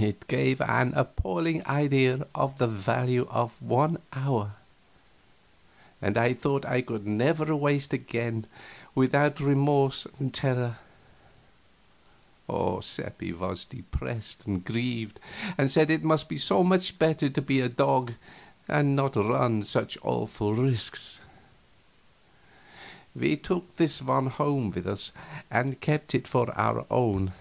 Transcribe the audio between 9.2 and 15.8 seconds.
remorse and terror. Seppi was depressed and grieved, and